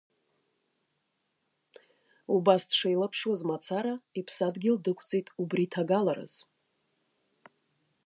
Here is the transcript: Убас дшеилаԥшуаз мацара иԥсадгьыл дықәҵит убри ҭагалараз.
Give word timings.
Убас 2.35 2.63
дшеилаԥшуаз 2.69 3.41
мацара 3.49 3.93
иԥсадгьыл 4.19 4.77
дықәҵит 4.83 5.27
убри 5.41 5.71
ҭагалараз. 5.71 6.33